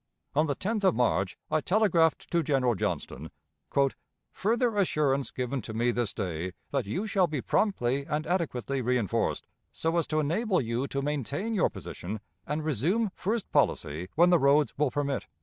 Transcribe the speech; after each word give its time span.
On 0.33 0.47
the 0.47 0.55
10th 0.55 0.83
of 0.83 0.95
March 0.95 1.37
I 1.51 1.61
telegraphed 1.61 2.31
to 2.31 2.41
General 2.41 2.73
Johnston: 2.73 3.29
"Further 4.33 4.75
assurance 4.75 5.29
given 5.29 5.61
to 5.61 5.75
me 5.75 5.91
this 5.91 6.11
day 6.11 6.53
that 6.71 6.87
you 6.87 7.05
shall 7.05 7.27
be 7.27 7.39
promptly 7.39 8.05
and 8.07 8.25
adequately 8.25 8.81
reënforced, 8.81 9.43
so 9.71 9.95
as 9.97 10.07
to 10.07 10.19
enable 10.19 10.59
you 10.59 10.87
to 10.87 11.03
maintain 11.03 11.53
your 11.53 11.69
position, 11.69 12.19
and 12.47 12.65
resume 12.65 13.11
first 13.13 13.51
policy 13.51 14.07
when 14.15 14.31
the 14.31 14.39
roads 14.39 14.75
will 14.75 14.89
permit." 14.89 15.27